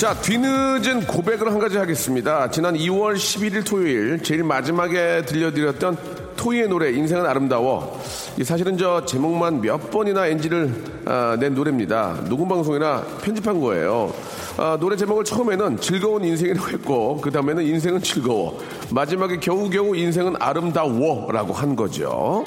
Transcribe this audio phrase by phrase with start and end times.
[0.00, 2.50] 자, 뒤늦은 고백을 한 가지 하겠습니다.
[2.50, 5.98] 지난 2월 11일 토요일 제일 마지막에 들려드렸던
[6.36, 8.00] 토이의 노래 인생은 아름다워.
[8.38, 10.72] 이 사실은 저 제목만 몇 번이나 NG를
[11.04, 12.16] 아, 낸 노래입니다.
[12.30, 14.10] 녹음 방송이나 편집한 거예요.
[14.56, 18.58] 아, 노래 제목을 처음에는 즐거운 인생이라고 했고 그 다음에는 인생은 즐거워.
[18.90, 22.46] 마지막에 겨우겨우 인생은 아름다워라고 한 거죠.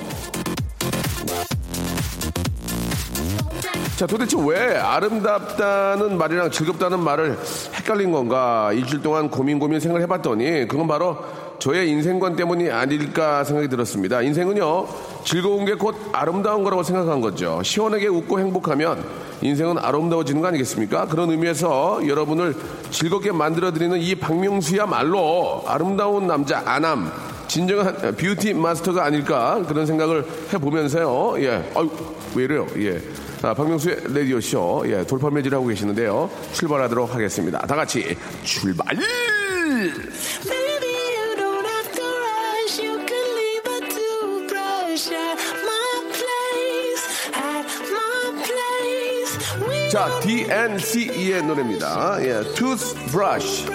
[3.95, 7.37] 자, 도대체 왜 아름답다는 말이랑 즐겁다는 말을
[7.75, 8.71] 헷갈린 건가?
[8.73, 11.17] 일주일 동안 고민 고민 생각을 해봤더니 그건 바로
[11.59, 14.21] 저의 인생관 때문이 아닐까 생각이 들었습니다.
[14.23, 14.87] 인생은요,
[15.23, 17.61] 즐거운 게 곧 아름다운 거라고 생각한 거죠.
[17.63, 19.03] 시원하게 웃고 행복하면
[19.41, 21.05] 인생은 아름다워지는 거 아니겠습니까?
[21.05, 22.55] 그런 의미에서 여러분을
[22.89, 27.11] 즐겁게 만들어드리는 이 박명수야말로 아름다운 남자 아남,
[27.47, 31.35] 진정한 뷰티 마스터가 아닐까 그런 생각을 해보면서요.
[31.43, 31.89] 예, 아유,
[32.35, 32.65] 왜 이래요?
[32.79, 32.99] 예.
[33.43, 36.29] 자, 박명수의 라디오쇼, 예, 돌파 매질 하고 계시는데요.
[36.53, 37.59] 출발하도록 하겠습니다.
[37.67, 38.95] 다 같이 출발!
[49.91, 52.19] 자, DNCE의 노래입니다.
[52.21, 53.69] 예, Toothbrush.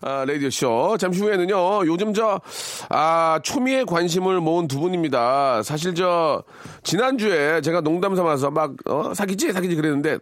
[0.00, 0.96] 아, 라디오쇼.
[0.98, 2.40] 잠시 후에는요, 요즘 저,
[2.88, 5.62] 아, 초미에 관심을 모은 두 분입니다.
[5.62, 6.42] 사실 저,
[6.82, 9.52] 지난주에 제가 농담 삼아서 막, 어, 사귀지?
[9.52, 10.18] 사귀지 그랬는데,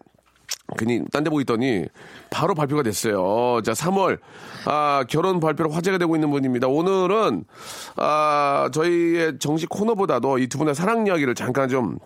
[0.79, 1.85] 괜히 딴 데 보고 있더니,
[2.31, 3.61] 바로 발표가 됐어요.
[3.63, 4.19] 자, 3월,
[4.67, 6.69] 아, 결혼 발표로 화제가 되고 있는 분입니다.
[6.69, 7.45] 오늘은,
[7.97, 11.99] 아, 저희의 정식 코너보다도 이 두 분의 사랑 이야기를 잠깐 좀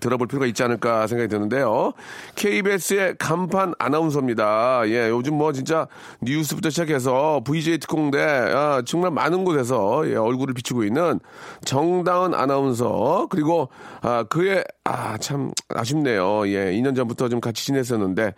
[0.00, 1.92] 들어볼 필요가 있지 않을까 생각이 드는데요.
[2.34, 4.82] KBS의 간판 아나운서입니다.
[4.86, 5.86] 예, 요즘 뭐 진짜
[6.22, 11.20] 뉴스부터 시작해서 VJ 특공대, 아, 정말 많은 곳에서 예, 얼굴을 비추고 있는
[11.64, 13.68] 정다은 아나운서, 그리고,
[14.02, 16.46] 아, 그의, 아, 참 아쉽네요.
[16.48, 18.34] 예, 2년 전부터 좀 같이 지냈었는데,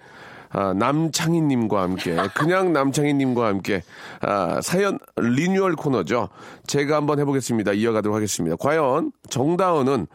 [0.51, 3.83] 아, 남창희님과 함께, 그냥 남창희님과 함께,
[4.21, 6.29] 아, 사연 리뉴얼 코너죠.
[6.67, 7.73] 제가 한번 해보겠습니다.
[7.73, 8.57] 이어가도록 하겠습니다.
[8.57, 10.07] 과연 정다은은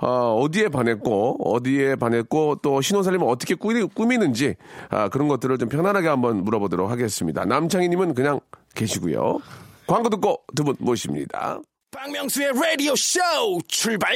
[0.00, 4.56] 어, 어디에 반했고, 어디에 반했고, 또 신혼살림을 어떻게 꾸미, 꾸미는지,
[4.90, 7.44] 아, 그런 것들을 좀 편안하게 한번 물어보도록 하겠습니다.
[7.44, 8.40] 남창희님은 그냥
[8.74, 9.38] 계시고요.
[9.86, 11.60] 광고 듣고 두 분 모십니다.
[11.92, 13.20] 박명수의 라디오 쇼
[13.68, 14.12] 출발!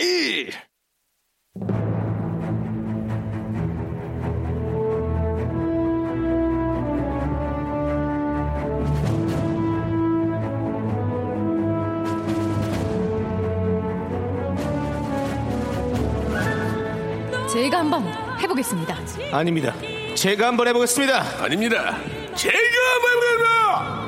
[17.67, 18.05] 제가 한번
[18.39, 18.97] 해보겠습니다.
[19.33, 19.75] 아닙니다.
[20.15, 21.43] 제가 한번 해보겠습니다.
[21.43, 21.99] 아닙니다.
[22.37, 22.59] 제가
[22.95, 24.07] 한번 해보겠습니다.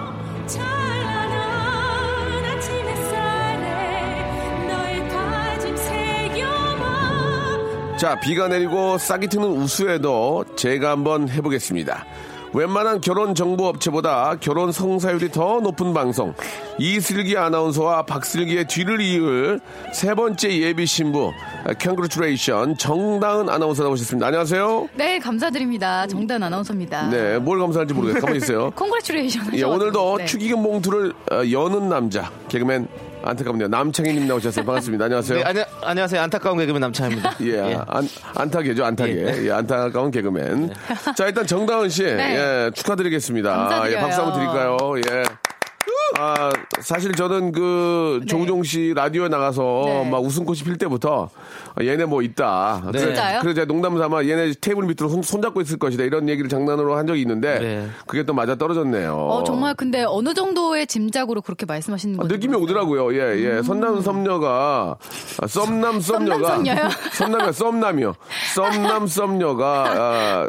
[7.99, 12.07] 자, 비가 내리고 싹이 트는 우수에도 제가 한번 해보겠습니다.
[12.53, 16.35] 웬만한 결혼 정보 업체보다 결혼 성사율이 더 높은 방송
[16.79, 19.61] 이슬기 아나운서와 박슬기의 뒤를 이을
[19.93, 21.33] 세 번째 예비 신부
[21.79, 24.27] congratulation 정다은 아나운서 나오셨습니다.
[24.27, 24.89] 안녕하세요.
[24.95, 26.07] 네, 감사드립니다.
[26.07, 27.11] 정다은 아나운서입니다.
[27.11, 28.21] 네, 뭘 감사할지 모르겠어요.
[28.21, 28.71] 가만히 있어요.
[28.77, 29.51] Congratulation.
[29.55, 30.25] 예, 오늘도 네.
[30.27, 32.89] 축의금 봉투를 어, 여는 남자 개그맨
[33.23, 33.69] 안타깝네요.
[33.69, 34.65] 남창희님 나오셨어요.
[34.65, 35.05] 반갑습니다.
[35.07, 35.39] 안녕하세요.
[35.39, 36.21] 네, 안녕, 안녕하세요.
[36.23, 37.35] 안타까운 개그맨 남창희입니다.
[37.43, 39.47] 예, 안, 안타게죠, 안타게.
[39.47, 40.73] 예, 안타까운 개그맨.
[41.17, 42.37] 자, 일단 정다은 씨, 네.
[42.37, 43.51] 예, 축하드리겠습니다.
[43.55, 43.97] 감사드려요.
[43.97, 44.77] 예, 박수 한번 드릴까요?
[45.11, 45.23] 예.
[46.19, 46.51] 아,
[46.81, 50.11] 사실 저는 그 조우종 씨 라디오에 나가서 네.
[50.11, 51.29] 막 웃음꽃이 필 때부터
[51.81, 52.83] 얘네 뭐 있다.
[52.93, 52.99] 네.
[52.99, 53.41] 진짜요?
[53.41, 56.05] 그래서 제가 농담 삼아 얘네 테이블 밑으로 손, 손잡고 있을 것이다.
[56.05, 57.89] 이런 얘기를 장난으로 한 적이 있는데 네.
[58.07, 59.15] 그게 또 맞아 떨어졌네요.
[59.15, 62.83] 어, 정말 근데 어느 정도의 짐작으로 그렇게 말씀하시는 아, 건지 느낌이 모르겠어요.
[62.85, 63.15] 오더라고요.
[63.15, 63.63] 예, 예.
[63.63, 64.97] 선남 썸녀가
[65.41, 66.59] 아, 썸남 썸녀가?
[67.15, 68.15] 썸남이야 썸남이요.
[68.55, 70.49] 썸남 썸녀가 아,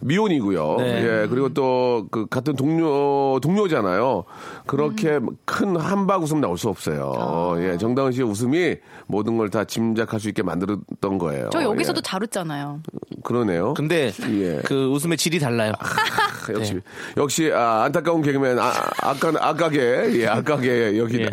[0.00, 0.76] 미혼이고요.
[0.78, 1.22] 네.
[1.22, 1.26] 예.
[1.28, 4.24] 그리고 또 그 같은 동료 동료잖아요.
[4.66, 5.28] 그렇게 음.
[5.44, 7.12] 큰 한박 웃음 나올 수 없어요.
[7.18, 7.54] 아.
[7.60, 7.76] 예.
[7.76, 8.76] 정다은 씨의 웃음이
[9.06, 11.50] 모든 걸 다 짐작할 수 있게 만 들었던 거예요.
[11.52, 12.02] 저 여기서도 예.
[12.02, 12.80] 잘 웃잖아요.
[13.24, 13.74] 그러네요.
[13.74, 14.60] 근데 예.
[14.64, 15.72] 그 웃음의 질이 달라요.
[15.78, 15.86] 아,
[16.52, 16.80] 역시
[17.16, 18.72] 역시 아, 안타까운 개그맨 아,
[19.02, 21.30] 아까 아까게 예 아까게 여기 예.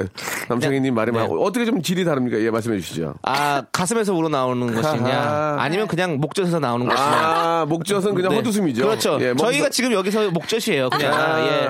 [0.49, 1.35] 남창희님 말에만 네.
[1.39, 2.39] 어떻게 좀 질이 다릅니까?
[2.39, 3.15] 예 말씀해 주시죠.
[3.21, 5.55] 아 가슴에서 우러나오는 것이냐.
[5.59, 7.07] 아니면 그냥 목젖에서 나오는 것이냐.
[7.07, 8.41] 아 목젖은 그냥 네.
[8.41, 8.85] 헛웃음이죠.
[8.85, 9.17] 그렇죠.
[9.21, 10.89] 예, 저희가 지금 여기서 목젖이에요.
[10.89, 11.67] 그냥 아, 아, 예.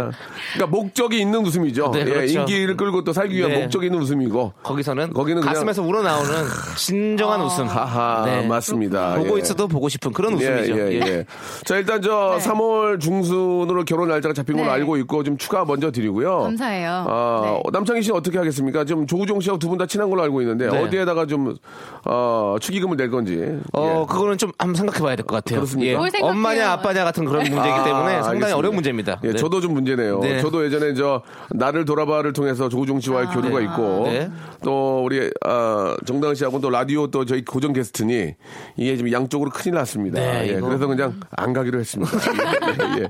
[0.53, 1.91] 그러니까 목적이 있는 웃음이죠.
[1.93, 2.39] 네, 예, 그렇죠.
[2.39, 3.61] 인기를 끌고 또 살기 위한 네.
[3.61, 4.53] 목적이 있는 웃음이고.
[4.63, 6.31] 거기서는 거기는 가슴에서 우러나오는
[6.77, 7.65] 진정한 웃음.
[7.67, 8.47] 하하 네.
[8.47, 9.15] 맞습니다.
[9.15, 9.41] 보고 예.
[9.41, 10.77] 있어도 보고 싶은 그런 예, 웃음이죠.
[10.77, 11.25] 예, 예.
[11.65, 14.73] 자, 일단 저 3월 중순으로 결혼 날짜가 잡힌 걸로 네.
[14.73, 16.39] 알고 있고 좀 축하 먼저 드리고요.
[16.41, 17.05] 감사해요.
[17.07, 17.61] 아, 네.
[17.71, 18.83] 남창희 씨 어떻게 하겠습니까?
[18.85, 20.77] 좀 조우종 씨하고 두 분 다 친한 걸로 알고 있는데 네.
[20.83, 21.53] 어디에다가 좀
[22.05, 23.59] 어, 축의금을 낼 건지.
[23.73, 24.13] 어, 예.
[24.13, 25.59] 그거는 좀 한번 생각해 봐야 될 것 같아요.
[25.59, 25.99] 그렇습니까?
[26.21, 28.57] 엄마냐 아빠냐 같은 그런 문제이기 때문에 아, 상당히 알겠습니다.
[28.57, 29.19] 어려운 문제입니다.
[29.23, 29.35] 예, 네.
[29.35, 30.19] 저도 좀 문제네요.
[30.19, 30.39] 네.
[30.41, 31.21] 저도 예전에 저
[31.51, 34.29] 나를 돌아봐를 통해서 조우종 씨와의 교류가 있고 네.
[34.63, 38.33] 또 우리 아, 정다은 씨하고 또 라디오 또 저희 고정 게스트니
[38.77, 40.21] 이게 지금 양쪽으로 큰일 났습니다.
[40.21, 42.11] 네, 예, 그래서 그냥 안 가기로 했습니다.
[42.97, 43.09] 예, 예.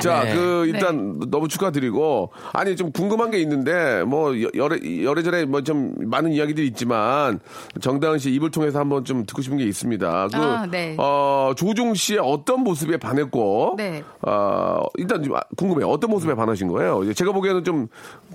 [0.00, 0.34] 자, 네.
[0.34, 5.92] 그 일단 너무 축하드리고 아니 좀 궁금한 게 있는데 뭐 여- 여러 여래저래 뭐 좀
[5.98, 7.38] 많은 이야기들이 있지만
[7.82, 10.28] 정다은 씨 입을 통해서 한번 좀 듣고 싶은 게 있습니다.
[10.32, 10.96] 그 아, 네.
[10.98, 14.02] 어, 조종 씨의 어떤 모습에 반했고 네.
[14.22, 15.86] 어, 일단 좀 아, 궁금해요.
[15.88, 17.06] 어떤 모습에 반하신 거예요?
[17.06, 17.88] 예, 제가 보기에는 좀,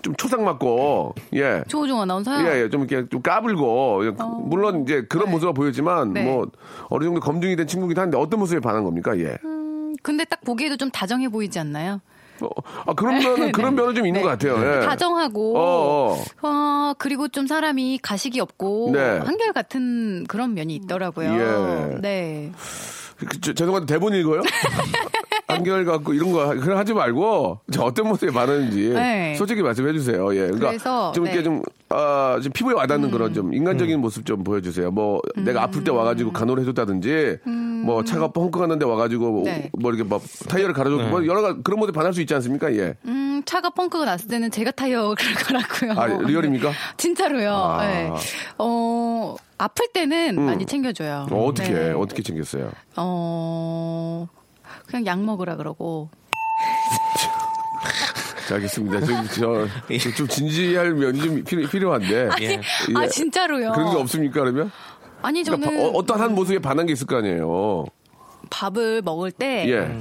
[0.04, 1.64] 좀 초상 맞고, 예.
[1.68, 2.48] 조우종 아나운서요?
[2.48, 4.12] 예, 예, 좀 이렇게 좀 까불고, 예,
[4.44, 6.12] 물론 이제 그런 모습을 보였지만, 어.
[6.13, 6.24] 네.
[6.24, 6.48] 뭐,
[6.89, 9.38] 어느 정도 검증이 된 친구긴 한데, 어떤 모습에 반한 겁니까, 예.
[10.04, 12.01] 근데 딱 보기에도 좀 다정해 보이지 않나요?
[12.42, 12.50] 어,
[12.86, 14.80] 아, 그런 면은, 그런 면은 좀 있는 것 같아요, 예.
[14.80, 14.86] 네.
[14.86, 16.48] 다정하고, 어, 어.
[16.48, 19.19] 어, 그리고 좀 사람이 가식이 없고, 네.
[19.19, 21.30] 한결 같은 그런 면이 있더라고요.
[21.33, 21.98] 예.
[22.01, 22.51] 네.
[23.18, 24.42] 그, 저, 죄송한데 대본 읽어요?
[25.48, 29.36] 한결 갖고 이런 거 그냥 하지 말고 저 어떤 모습에 반하는지 네.
[29.38, 30.33] 솔직히 말씀해 주세요.
[30.36, 30.48] 예.
[30.48, 31.44] 그러니까 그래서, 좀 이렇게 네.
[31.44, 34.92] 좀, 아, 좀 피부에 와닿는 그런 좀 인간적인 모습 좀 보여주세요.
[34.92, 37.40] 뭐 내가 아플 때 와가지고 간호를 해줬다든지
[37.86, 39.70] 뭐 차가 펑크 갔는데 와가지고 네.
[39.78, 42.74] 뭐 이렇게 뭐 타이어를 갈아주고 뭐 여러 가지 그런 모습에 반할 수 있지 않습니까?
[42.76, 42.96] 예.
[43.06, 45.92] 음, 차가 펑크가 났을 때는 제가 타이어를 갈았고요.
[46.00, 46.72] 아, real입니까?
[46.98, 47.54] 진짜로요.
[47.54, 47.86] 아.
[47.86, 48.12] 네.
[48.58, 51.28] 어, 아플 때는 많이 챙겨줘요.
[51.30, 51.92] 어, 어떻게 네.
[51.92, 52.72] 어떻게 챙겼어요?
[52.96, 54.28] 어,
[54.88, 56.10] 그냥 약 먹으라 그러고.
[58.47, 59.00] 자, 알겠습니다.
[59.06, 62.30] 좀, 저, 좀 진지할 면이 좀 필요, 필요한데.
[62.42, 62.62] 예.
[62.95, 63.71] 아, 진짜로요?
[63.71, 64.71] 그런 게 없습니까, 그러면?
[65.21, 67.86] 아니, 그러니까 저는 바- 어, 떤한 모습에 반한 게 있을 거 아니에요.
[68.51, 69.97] 밥을 먹을 때 예.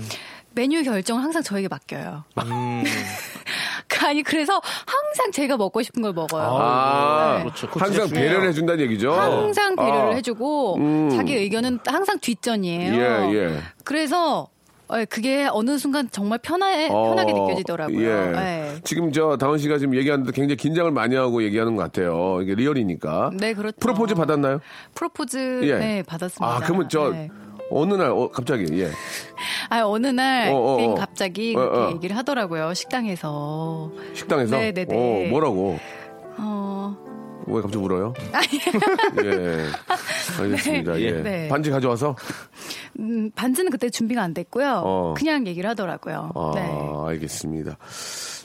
[0.54, 2.24] 메뉴 결정을 항상 저에게 맡겨요.
[2.44, 2.84] 음.
[4.06, 6.42] 아니, 그래서 항상 제가 먹고 싶은 걸 먹어요.
[6.60, 7.44] 아, 네.
[7.44, 7.68] 그렇죠.
[7.72, 8.48] 항상 배려를.
[8.48, 9.12] 해준다는 얘기죠.
[9.12, 11.10] 항상 배려를 아, 해주고 음.
[11.16, 12.94] 자기 의견은 항상 뒷전이에요.
[12.94, 13.58] 예, 예.
[13.82, 14.48] 그래서 어,
[15.08, 18.00] 그게 어느 순간 정말 편하, 어, 편하게 느껴지더라고요.
[18.00, 18.30] 예.
[18.32, 18.74] 네.
[18.84, 22.40] 지금 저 다은 씨가 지금 얘기하는데 굉장히 긴장을 많이 하고 얘기하는 것 같아요.
[22.42, 23.30] 이게 리얼이니까.
[23.34, 23.76] 네, 그렇죠.
[23.80, 24.60] 프로포즈 받았나요?
[24.94, 25.78] 프로포즈 예.
[25.78, 26.56] 네, 받았습니다.
[26.56, 27.30] 아, 그러면 저 네.
[27.70, 28.90] 어느 날 어, 갑자기 예.
[29.70, 30.94] 아, 어느 날 어, 어, 그냥 어.
[30.94, 31.90] 갑자기 어, 그렇게 어.
[31.92, 32.74] 얘기를 하더라고요.
[32.74, 33.90] 식당에서.
[34.12, 34.94] 식당에서 네, 네, 네.
[34.94, 35.78] 어, 뭐라고?
[36.36, 36.73] 어,
[37.46, 38.14] 왜 갑자기 울어요?
[39.24, 39.66] 예.
[40.40, 41.00] 알겠습니다.
[41.00, 41.22] 예.
[41.22, 41.48] 네.
[41.48, 42.16] 반지 가져와서
[42.98, 44.82] 음, 반지는 그때 준비가 안 됐고요.
[44.84, 45.14] 어.
[45.16, 46.32] 그냥 얘기를 하더라고요.
[46.34, 47.10] 아, 네.
[47.12, 47.76] 알겠습니다.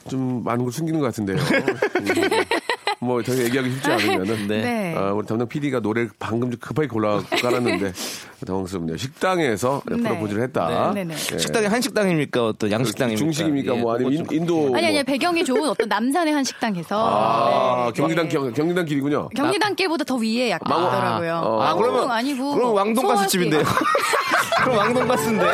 [0.08, 1.38] 좀 많은 걸 숨기는 것 같은데요.
[3.02, 4.48] 음, 뭐, 더 얘기하기 쉽지 않으면은.
[4.48, 4.62] 네.
[4.62, 4.96] 네.
[4.98, 7.94] 아, 우리 담당 PD가 노래 를 방금 좀 급하게 골라 깔았는데
[8.46, 8.98] 당황스럽네요.
[8.98, 9.98] 식당에서 네.
[9.98, 10.92] 프로포즈를 했다.
[10.94, 11.34] 네, 네, 네.
[11.34, 11.38] 예.
[11.38, 12.46] 식당이 한식당입니까?
[12.48, 13.18] 어떤 양식당입니까?
[13.20, 13.76] 중식입니까?
[13.76, 16.96] 예, 뭐 아니면 좀- 인, 도 아니, 아니, 배경이 좋은 어떤 남산의 한 식당에서.
[16.98, 18.34] 아, 네, 경리단, 네.
[18.36, 19.30] 경, 경리단 길이군요.
[19.36, 21.34] 경리단 길보다 더 위에 약간 망원- 있더라고요.
[21.44, 21.62] 어.
[21.62, 22.56] 아, 왕동 그러면 아니고.
[22.56, 23.30] 그럼 왕돈가스 송화씨.
[23.30, 23.64] 집인데요.
[24.64, 25.46] 그럼 왕돈가스인데.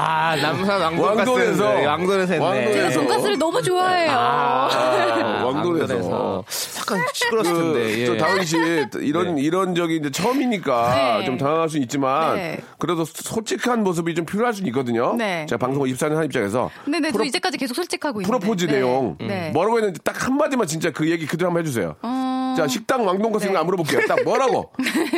[0.00, 1.28] 아, 남산 왕돈가스.
[1.30, 1.74] 왕돈에서.
[1.74, 2.44] 네, 왕돈에서 했네.
[2.46, 3.00] 왕돈에서.
[3.00, 4.10] 돈가스를 너무 좋아해요.
[4.12, 4.68] 아,
[5.44, 5.94] 왕돈에서.
[5.94, 6.44] 왕돈에서.
[6.78, 7.98] 약간 시끄러웠을 그, 텐데.
[8.00, 8.06] 예.
[8.06, 8.56] 저 다은 씨
[9.00, 11.24] 이런 이런 적이 이제 처음이니까 네.
[11.24, 12.60] 좀 당황할 수 있지만 네.
[12.78, 15.14] 그래도 솔직한 모습이 좀 필요할 수 있거든요.
[15.16, 15.44] 네.
[15.48, 18.38] 제가 방송 24년 한 입장에서 네네, 프로- 저 이제까지 계속 솔직하고 있는데.
[18.38, 18.72] 프로포즈 네.
[18.74, 19.50] 내용 네.
[19.52, 21.96] 뭐라고 했는지 딱 한마디만 진짜 그 얘기 그대로 한번 해주세요.
[22.02, 23.52] 어, 자, 식당 왕돈가스 네.
[23.52, 24.00] 거안 물어볼게요.
[24.08, 24.72] 딱 뭐라고?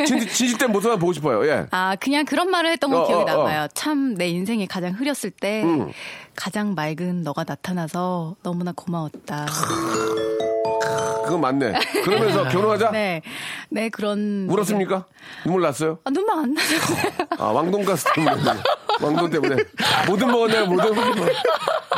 [0.05, 1.45] 진, 진실된 모습만 보고 싶어요.
[1.47, 1.65] 예.
[1.71, 3.37] 아, 그냥 그런 말을 했던 거 어, 기억이 어, 어.
[3.37, 3.67] 남아요.
[3.73, 5.91] 참 내 인생이 가장 흐렸을 때 음.
[6.35, 9.47] 가장 맑은 너가 나타나서 너무나 고마웠다.
[11.23, 11.73] 그건 맞네.
[12.03, 12.91] 그러면서 결혼하자?
[12.91, 13.21] 네.
[13.69, 14.47] 네, 그런.
[14.49, 15.05] 울었습니까?
[15.45, 15.99] 눈물 났어요?
[16.03, 16.67] 아, 눈물 안 나요.
[17.37, 18.35] 아, 왕돈 가스 때문에.
[19.01, 19.55] 왕돈 때문에.
[20.07, 20.65] 뭐든 먹었나요?
[20.65, 20.93] 뭐든.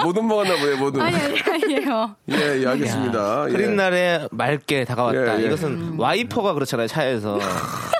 [0.03, 1.01] 뭐든 먹었나 보네, 뭐든.
[1.01, 2.15] 아니, 아니, 아니에요.
[2.31, 3.45] 예, 예, 알겠습니다.
[3.47, 3.51] 예.
[3.51, 5.39] 흐린 날에 맑게 다가왔다.
[5.39, 5.47] 예, 예.
[5.47, 7.39] 이것은 와이퍼가 그렇잖아요 차에서.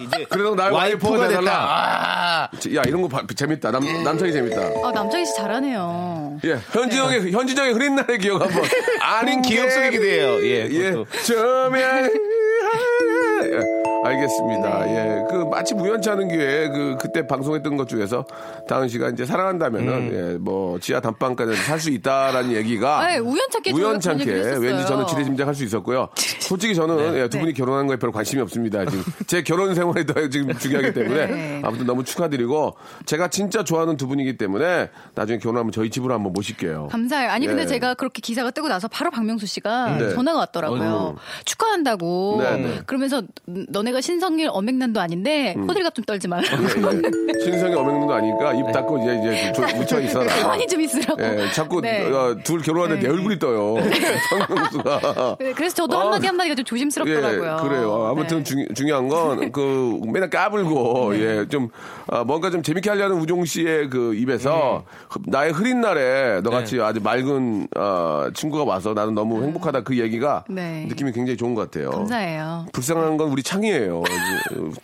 [0.01, 2.49] 이제 그래도 나의 와이퍼가 와이퍼가 돼달라.
[2.59, 2.75] 됐다.
[2.75, 3.71] 야, 이런 거 봐- 재밌다.
[3.71, 4.61] 남, 남창이 재밌다.
[4.83, 6.39] 아, 남창희 씨 잘하네요.
[6.45, 8.63] 예, 현진영의, 현진영의 흐린 날의 기억 한 번.
[9.01, 10.45] 아닌 기억 속의 기대예요.
[10.45, 11.05] 예, 예.
[11.23, 12.09] 예,
[14.03, 14.85] 알겠습니다.
[14.85, 14.95] 네.
[14.95, 18.25] 예, 그 마치 우연치 않은 기회에 그 그때 방송했던 것 중에서
[18.67, 20.09] 다은 씨가 이제 사랑한다면은 음.
[20.33, 25.05] 예, 뭐 지하 단방까지 살 수 있다라는 얘기가 네, 우연찮게 우연찮게 왠지 저는.
[25.07, 26.07] 지레짐작할 수 있었고요.
[26.39, 28.85] 솔직히 저는 예, 두 분이 결혼한 거에 별 관심이 없습니다.
[28.85, 31.61] 지금 제 결혼 생활이 더 지금 중요하기 때문에 네.
[31.63, 36.87] 아무튼 너무 축하드리고 제가 진짜 좋아하는 두 분이기 때문에 나중에 결혼하면 저희 집으로 한번 모실게요.
[36.91, 37.31] 감사해요.
[37.31, 37.65] 아니, 근데 예.
[37.67, 40.09] 제가 그렇게 기사가 뜨고 나서 바로 박명수 씨가 네.
[40.13, 41.17] 전화가 왔더라고요.
[41.43, 42.37] 축하한다고.
[42.41, 42.79] 네, 네.
[42.85, 46.43] 그러면서 너네 가 신성일 어맹난도 아닌데 호들갑 좀 떨지 말라.
[46.55, 47.01] 음.
[47.05, 47.43] 예, 예.
[47.43, 50.25] 신성이 어맹는 거 아니까 입 닫고 이제 이제 좀 묻혀 있어라.
[50.41, 51.21] 가만히 좀 있으라고.
[51.23, 52.05] 예, 자꾸 네.
[52.11, 53.75] 어, 둘 결혼하는데 내 얼굴이 떠요.
[54.47, 55.37] 박명수가.
[55.39, 55.99] 네, 그래서 저도 어.
[56.01, 57.57] 한마디 한마디가 좀 조심스럽더라고요.
[57.59, 58.07] 예, 그래요.
[58.09, 58.43] 아무튼 네.
[58.43, 61.69] 중, 중요한 건, 그, 맨날 까불고, 예, 좀,
[62.07, 64.83] 아, 뭔가 좀 재밌게 하려는 우종 씨의 그 입에서,
[65.27, 70.85] 나의 흐린 날에 너같이 아주 맑은, 어, 친구가 와서 나는 너무 행복하다 그 얘기가 네.
[70.89, 71.91] 느낌이 굉장히 좋은 것 같아요.
[71.91, 72.65] 감사해요.
[72.73, 73.82] 불쌍한 건 우리 창이에요.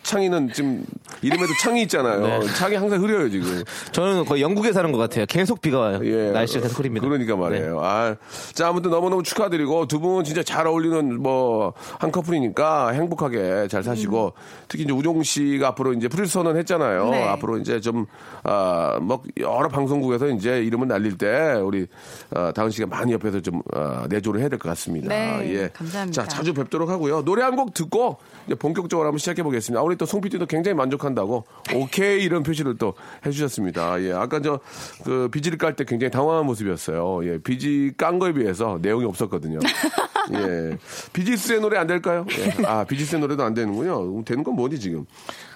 [0.02, 0.84] 창이는 지금
[1.22, 2.42] 이름에도 창이 있잖아요.
[2.56, 3.62] 창이 항상 흐려요, 지금.
[3.92, 5.26] 저는 거의 영국에 사는 것 같아요.
[5.26, 6.00] 계속 비가 와요.
[6.04, 6.30] 예.
[6.30, 7.06] 날씨가 계속 흐립니다.
[7.06, 7.80] 그러니까 말이에요.
[7.82, 8.16] 아,
[8.54, 14.32] 자, 아무튼 너무너무 축하드리고 두 분 진짜 잘 어울리는 뭐 한 커플이니까 행복하게 잘 사시고
[14.68, 17.10] 특히 이제 우종 씨가 앞으로 이제 프리선언 했잖아요.
[17.10, 17.22] 네.
[17.28, 18.06] 앞으로 이제 좀,
[18.44, 21.86] 아, 뭐 여러 방송국에서 이제 이름을 날릴 때 우리
[22.34, 25.08] 아, 다은 씨가 많이 옆에서 좀 아, 내조를 해야 될 것 같습니다.
[25.08, 25.68] 네, 예.
[25.72, 26.22] 감사합니다.
[26.22, 27.22] 자, 자주 뵙도록 하고요.
[27.24, 28.16] 노래 한 곡 듣고
[28.46, 29.80] 이제 본격 적으로 한번 시작해 보겠습니다.
[29.82, 31.44] 우리 또송 PD도 굉장히 만족한다고
[31.74, 32.92] 오케이 이런 표시를 또
[33.24, 34.02] 해주셨습니다.
[34.02, 34.60] 예, 아까 저
[35.04, 37.24] 그 비지를 깔 때 굉장히 당황한 모습이었어요.
[37.24, 39.60] 예, 비지 깐 거에 비해서 내용이 없었거든요.
[40.34, 40.76] 예,
[41.12, 42.26] 비지스의 노래 안 될까요?
[42.38, 42.64] 예.
[42.66, 44.22] 아, 비지스의 노래도 안 되는군요.
[44.24, 45.06] 되는 건 뭐지 지금?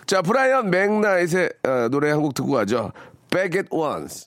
[0.06, 2.92] 자, 브라이언 맥나잇의 어, 노래 한 곡 듣고 가죠.
[3.30, 4.26] Back at Once.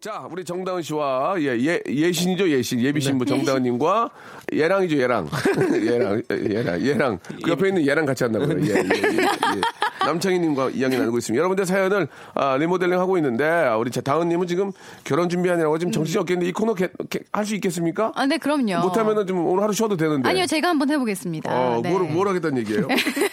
[0.00, 4.08] 자, 우리 정다은 씨와 예, 예 예신이죠 예신 예비 신부 정다은님과
[4.50, 5.28] 예랑이죠 예랑
[5.84, 8.62] 예랑 예랑 예랑 그 옆에 있는 예랑 같이 한다고요.
[8.62, 9.60] 예, 예, 예, 예.
[10.04, 11.38] 남창희님과 이야기 나누고 있습니다.
[11.38, 14.72] 여러분들 사연을 아, 리모델링 하고 있는데 아, 우리 자, 다은님은 지금
[15.04, 16.74] 결혼 준비하느라고 지금 정신이 없겠는데 이 코너
[17.32, 18.12] 할 수 있겠습니까?
[18.14, 18.80] 아, 네, 그럼요.
[18.82, 20.28] 못하면은 좀 오늘 하루 쉬어도 되는데.
[20.28, 21.50] 아니요, 제가 한번 해보겠습니다.
[21.52, 21.90] 어, 네.
[21.90, 22.86] 뭘, 뭘 하겠다는 얘기예요?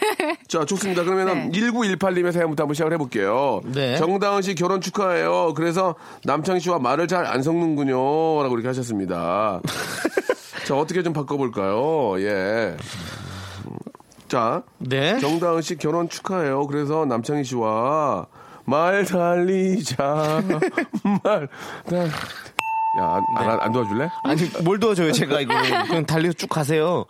[0.48, 1.04] 자, 좋습니다.
[1.04, 1.60] 그러면 네.
[1.60, 3.62] 1918님의 사연부터 한번 시작을 해볼게요.
[3.66, 3.98] 네.
[3.98, 5.54] 정다은 씨 결혼 축하해요.
[5.56, 8.42] 그래서 남창희 씨와 말을 잘 안 섞는군요.
[8.44, 9.60] 라고 이렇게 하셨습니다.
[10.66, 12.20] 자, 어떻게 좀 바꿔볼까요?
[12.22, 12.76] 예.
[14.28, 15.20] 자, 네.
[15.20, 16.68] 정다은 씨 결혼 축하해요.
[16.68, 18.28] 그래서 남창희 씨와
[18.66, 20.44] 말 달리자.
[21.24, 21.48] 말
[21.86, 22.08] 달.
[23.00, 24.10] 야, 안, 안, 안 도와줄래?
[24.24, 25.54] 아니 뭘 도와줘요 제가 이거
[25.88, 27.06] 그냥 달려서 쭉 가세요.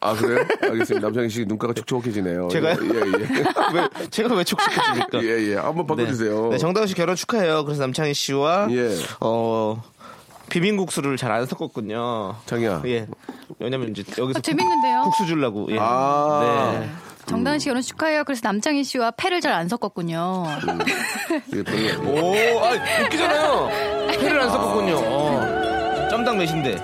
[0.00, 0.44] 아, 그래요?
[0.60, 1.06] 알겠습니다.
[1.06, 2.48] 남창희 씨 눈가가 촉촉해지네요.
[2.48, 2.76] 제가요?
[2.82, 3.44] 예, 예.
[3.74, 5.22] 왜 제가 왜 촉촉해집니까?
[5.22, 5.54] 예, 예.
[5.56, 6.42] 한번 바꿔주세요.
[6.44, 6.48] 네.
[6.50, 7.64] 네, 정다은 씨 결혼 축하해요.
[7.64, 8.96] 그래서 남창희 씨와 예.
[9.20, 9.80] 어
[10.50, 12.34] 비빔국수를 잘 안 섞었군요.
[12.46, 12.82] 장이야.
[12.86, 13.06] 예.
[13.58, 15.02] 왜냐면 이제 여기서 아, 재밌는데요?
[15.04, 15.66] 국수 주려고.
[15.70, 15.78] 예.
[15.80, 16.76] 아.
[16.80, 16.90] 네.
[17.26, 18.24] 정다은 씨 결혼 축하해요.
[18.24, 20.44] 그래서 남창희 씨와 패를 잘 안 섞었군요.
[21.50, 22.10] 별로.
[22.10, 22.70] 오, 아,
[23.04, 23.68] 웃기잖아요.
[24.20, 24.94] 회를 안 섞었군요.
[24.98, 26.08] 어.
[26.10, 26.76] 짬당 몇인데.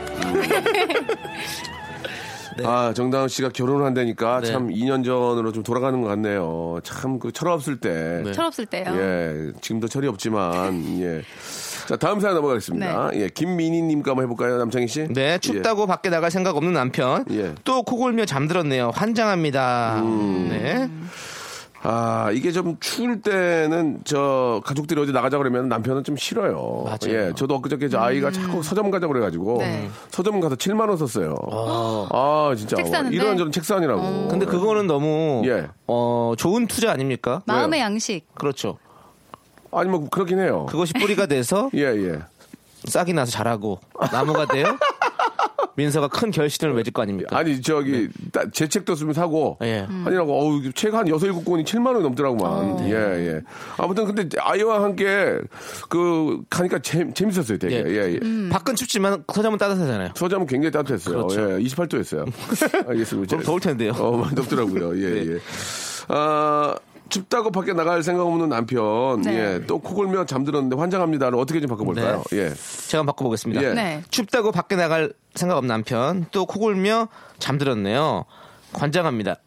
[2.64, 4.46] 아, 정다은 씨가 결혼을 한다니까 네.
[4.50, 6.78] 참 2년 전으로 좀 돌아가는 것 같네요.
[6.85, 8.23] 참 그 철없을 때.
[8.25, 8.32] 네.
[8.32, 8.85] 철없을 때요.
[8.94, 11.23] 예, 지금도 철이 없지만, 예.
[11.87, 13.11] 자, 다음 사연 넘어가겠습니다.
[13.14, 15.07] 예, 김민희님과 한번 해볼까요, 남창희 씨?
[15.09, 17.25] 네, 춥다고 밖에 나갈 생각 없는 남편.
[17.31, 17.55] 예.
[17.64, 18.90] 또 코골며 잠들었네요.
[18.95, 20.02] 환장합니다.
[20.49, 20.90] 네.
[21.88, 26.83] 아, 이게 좀 추울 때는 저 가족들이 어디 나가자 그러면 남편은 좀 싫어요.
[26.85, 26.99] 맞아요.
[27.28, 29.88] 예, 저도 엊그저께 저 아이가 자꾸 서점 가자 그래가지고 네.
[30.11, 31.37] 서점 가서 7만 원 썼어요.
[32.11, 33.14] 아, 진짜 책 사는데?
[33.14, 34.26] 이런 저런 책 사느라고.
[34.28, 35.69] 근데 그거는 너무 예.
[35.87, 37.43] 어, 좋은 투자 아닙니까?
[37.47, 38.26] 마음의 양식.
[38.35, 38.78] 그렇죠.
[39.78, 40.66] 아니 뭐 그렇긴 해요.
[40.68, 42.18] 그것이 뿌리가 돼서 예, 예.
[42.85, 43.80] 싹이 나서 자라고
[44.12, 44.76] 나무가 돼요.
[45.78, 47.37] 민서가 큰 결실을 맺을 거 아닙니까?
[47.37, 49.87] 아니 저기 따- 제 책도 쓰면 사고 예.
[50.06, 52.88] 아니라고 어우 책한 여섯 일곱 권이 7만 원이 넘더라고만.
[52.88, 53.40] 예, 예.
[53.76, 55.38] 아무튼 근데 아이와 함께
[55.90, 57.85] 그 가니까 재, 재밌었어요, 되게.
[57.87, 57.90] 예.
[57.90, 58.49] 예, 예.
[58.49, 60.11] 밖은 춥지만 서점은 따뜻하잖아요.
[60.14, 61.26] 서점은 굉장히 따뜻했어요.
[61.26, 61.52] 그렇죠.
[61.61, 62.26] 예, 28도였어요.
[62.88, 63.37] 알겠습니다.
[63.37, 63.92] 그럼 더울 텐데요.
[63.92, 64.00] 네.
[64.00, 64.97] 어, 많이 덥더라고요.
[64.99, 65.38] 예, 예.
[66.09, 66.75] 아,
[67.09, 69.21] 춥다고 밖에 나갈 생각 없는 남편.
[69.23, 69.35] 네.
[69.61, 72.25] 예, 또 코골며 잠들었는데 환장합니다를 어떻게 좀 바꿔볼까요?
[72.33, 72.53] 예.
[72.89, 73.63] 제가 바꿔보겠습니다.
[73.63, 73.75] 예.
[73.75, 74.03] 네.
[74.11, 77.09] 춥다고 밖에 나갈 생각 없는 남편 또 코골며
[77.39, 78.25] 잠들었네요.
[78.73, 79.37] 관장합니다.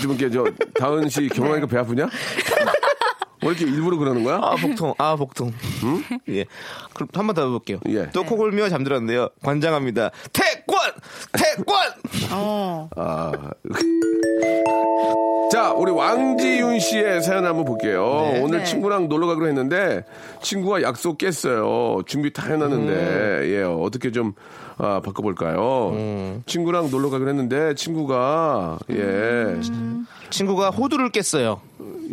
[0.00, 0.44] 좀 이렇게 저
[0.78, 2.08] 다은 씨 결혼하니까 배 아프냐?
[3.42, 4.36] 왜 이렇게 일부러 그러는 거야?
[4.42, 5.52] 아 복통, 아 복통.
[6.28, 6.44] 예.
[6.94, 7.78] 그럼 한 번 더 해볼게요.
[7.88, 8.10] 예.
[8.12, 9.28] 또 코골며 잠들었는데요.
[9.42, 10.10] 관장합니다.
[10.66, 10.92] 태권,
[11.32, 11.76] 태권.
[12.32, 12.88] 어.
[12.96, 13.32] 아.
[15.52, 18.28] 자, 우리 왕지윤 씨의 사연 한번 볼게요.
[18.32, 18.40] 네.
[18.42, 18.64] 오늘 네.
[18.64, 20.04] 친구랑 놀러 가기로 했는데
[20.42, 22.02] 친구가 약속 깼어요.
[22.06, 23.42] 준비 다 해놨는데 음.
[23.46, 24.32] 예 어떻게 좀
[24.78, 26.42] 아, 바꿔볼까요?
[26.46, 30.06] 친구랑 놀러 가기로 했는데 친구가 예 음.
[30.30, 31.60] 친구가 호두를 깼어요.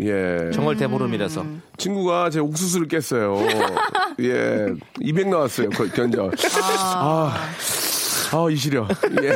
[0.02, 0.50] 예.
[0.54, 1.44] 정월 대보름이라서.
[1.78, 3.38] 친구가 제 옥수수를 깼어요.
[4.22, 4.68] 예.
[5.02, 5.70] 200 나왔어요.
[5.70, 6.32] 거- 견적.
[6.86, 7.32] 아.
[7.32, 7.34] 아,
[8.52, 8.88] 이 시려.
[9.22, 9.30] 예.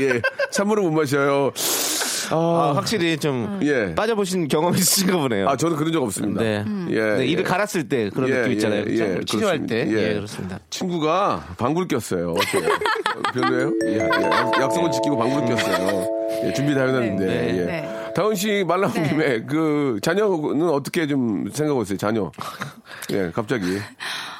[0.00, 0.20] 예.
[0.50, 1.52] 찬물을 못 마셔요.
[2.30, 3.94] 아, 아, 확실히 좀 예.
[3.94, 5.46] 빠져보신 경험이 있으신가 보네요.
[5.48, 6.40] 아, 저는 그런 적 없습니다.
[6.42, 6.64] 네.
[6.90, 7.00] 예.
[7.18, 7.48] 네, 이를 예.
[7.48, 8.80] 갈았을 때 그런 예, 느낌 있잖아요.
[8.80, 9.04] 예, 그죠?
[9.04, 9.84] 예, 치료할 때.
[9.84, 10.02] 그렇습니다.
[10.10, 10.58] 예, 그렇습니다.
[10.70, 12.32] 친구가 방구를 꼈어요.
[12.32, 12.70] 어때요?
[13.34, 13.72] 별로예요?
[13.86, 13.98] 예, 예.
[13.98, 16.08] 약- 약속을 지키고 방구를 꼈어요.
[16.44, 17.26] 예, 준비 다 해놨는데.
[17.26, 17.58] 네.
[17.58, 17.64] 예.
[17.64, 17.90] 네.
[18.16, 19.08] 다은 씨 말 나온 네.
[19.08, 21.98] 김에 그 자녀는 어떻게 좀 생각하고 있어요?
[21.98, 22.30] 자녀.
[23.12, 23.64] 예, 갑자기.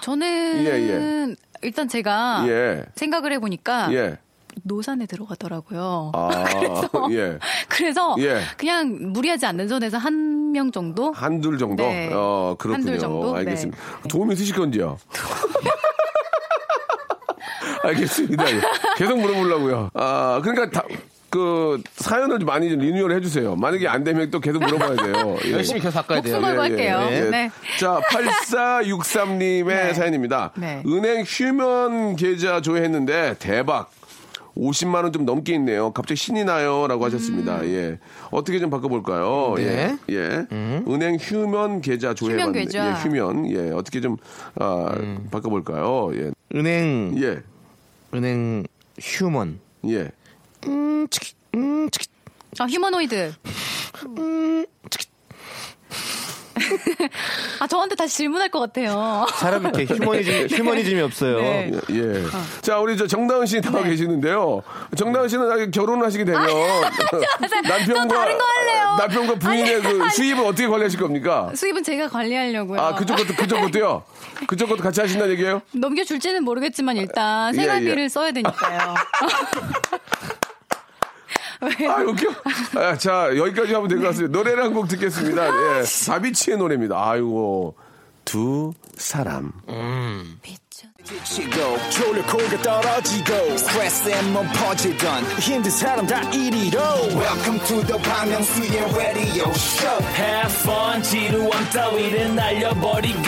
[0.01, 2.85] 저는 예, 일단 제가 예.
[2.94, 4.18] 생각을 해보니까 예.
[4.62, 6.12] 노산에 들어가더라고요.
[6.14, 7.38] 아, 그래서, 예.
[7.68, 8.40] 그래서 예.
[8.56, 11.11] 그냥 무리하지 않는 선에서 한 명 정도?
[11.11, 11.83] 한둘 정도?
[11.83, 12.09] 네.
[12.12, 12.90] 어, 그렇군요.
[12.90, 13.35] 한둘 정도?
[13.35, 13.76] 알겠습니다.
[14.09, 14.99] 도움 있으실 건지요?
[17.83, 18.50] 알겠습니다.
[18.54, 18.61] 예.
[18.97, 19.90] 계속 물어보려고요.
[19.94, 20.87] 아, 그러니까 다,
[21.35, 23.57] 그, 사연을 좀 많이 좀 리뉴얼 해주세요.
[23.57, 25.37] 만약에 안 되면 또 계속 물어봐야 돼요.
[25.47, 25.50] 예.
[25.53, 26.35] 열심히 계속 바꿔야 돼요.
[26.35, 27.09] 목숨 걸고 할게요.
[27.11, 27.21] 예.
[27.29, 27.50] 네.
[27.81, 29.95] 자, 8463님의 네.
[29.95, 30.53] 사연입니다.
[30.57, 30.83] 네.
[30.87, 33.91] 은행 휴면 계좌 조회했는데 대박.
[34.57, 35.91] 50만 원 좀 넘게 있네요.
[35.93, 37.62] 갑자기 신이 나요라고 하셨습니다.
[37.62, 37.67] 음.
[37.67, 37.99] 예.
[38.31, 39.55] 어떻게 좀 바꿔 볼까요?
[39.57, 39.97] 네.
[40.11, 40.14] 예.
[40.14, 40.47] 예.
[40.88, 42.91] 은행 휴면 계좌 조회 휴면 계좌.
[42.91, 43.50] 예, 휴면.
[43.50, 43.73] 예.
[43.73, 44.17] 어떻게 좀
[44.61, 44.95] 아,
[45.33, 46.11] 바꿔 볼까요?
[46.14, 46.31] 예.
[46.55, 47.43] 은행, 예.
[48.14, 48.64] 은행
[49.00, 49.59] 휴먼.
[49.88, 50.12] 예.
[50.66, 52.09] 음, 치키, 음, 치키.
[52.59, 53.35] 아, 휴머노이드.
[57.61, 59.26] 아, 저한테 다시 질문할 것 같아요.
[59.35, 61.37] 사람 이렇게 휴머니즘, 휴머니즘이 없어요.
[61.38, 61.71] 네.
[61.90, 61.97] 예.
[61.97, 62.25] 예.
[62.62, 64.62] 자, 우리 저 정다은 씨 나와 계시는데요.
[64.96, 66.40] 정다은 씨는 나중에 결혼을 하시게 되면
[67.68, 68.96] 남편과 저 다른 거 할래요.
[68.98, 70.11] 남편과 부인의 아니, 그 아니.
[70.11, 71.50] 수입을 어떻게 관리하실 겁니까?
[71.55, 72.81] 수입은 제가 관리하려고요.
[72.81, 74.05] 아, 그쪽 것도 그쪽 것도요.
[74.46, 75.61] 그쪽 것도 같이 하신다는 얘기예요?
[75.72, 78.09] 넘겨줄지는 모르겠지만 일단 예, 생활비를 예.
[78.09, 78.94] 써야 되니까요.
[81.88, 82.29] 아, 웃겨.
[82.81, 84.37] 아, 자, 여기까지 하면 될 것 같습니다.
[84.38, 85.46] 노래를 한 곡 듣겠습니다.
[85.81, 85.83] 예.
[86.07, 86.96] 다비치의 노래입니다.
[87.11, 87.74] 아이고.
[88.24, 89.53] 두 사람.
[91.05, 91.77] 지치고,
[92.62, 93.35] 떨어지고,
[94.55, 95.25] 퍼지던,
[97.14, 100.03] welcome to the Bang Myung-soo's radio show.
[100.17, 103.21] Have fun 지루함 따위를 날려버리고.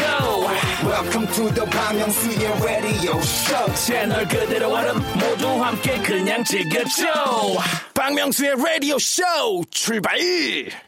[0.86, 3.74] Welcome to the Bang Myung-soo's radio show.
[3.74, 7.04] 채널 그대로 얼음 모두 함께 그냥 즐겨줘.
[7.92, 9.22] 박명수의 라디오 쇼
[9.70, 10.18] 출발!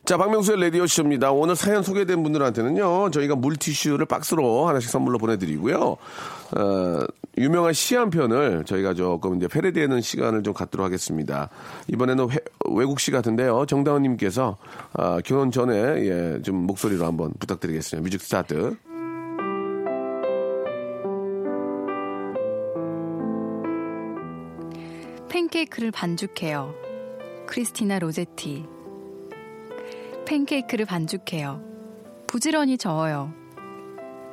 [0.05, 1.33] 자, 박명수의 라디오 쇼입니다.
[1.33, 5.97] 오늘 사연 소개된 분들한테는요, 저희가 물티슈를 박스로 하나씩 선물로 보내드리고요.
[6.57, 7.01] 어,
[7.37, 11.51] 유명한 시 한 편을 저희가 조금 이제 패러디하는 시간을 좀 갖도록 하겠습니다.
[11.89, 12.39] 이번에는 회-
[12.75, 13.67] 외국 시 같은데요.
[13.67, 14.57] 정다은님께서
[14.95, 18.03] 아, 결혼 전에 예, 좀 목소리로 한번 부탁드리겠습니다.
[18.05, 18.77] music start.
[25.29, 26.75] 팬케이크를 반죽해요.
[27.47, 28.65] 크리스티나 로제티.
[30.27, 31.63] 팬케이크를 반죽해요.
[32.27, 33.33] 부지런히 저어요.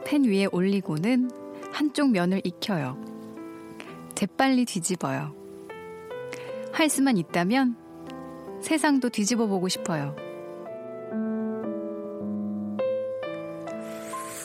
[0.05, 1.29] 팬 위에 올리고는
[1.75, 2.95] 한쪽 면을 익혀요.
[4.15, 5.35] 재빨리 뒤집어요.
[6.71, 7.75] 할 수만 있다면
[8.61, 10.15] 세상도 뒤집어 보고 싶어요.